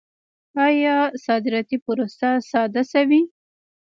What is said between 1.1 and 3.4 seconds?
صادراتي پروسه ساده شوې؟